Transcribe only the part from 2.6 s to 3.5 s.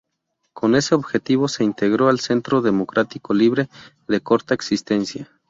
Democrático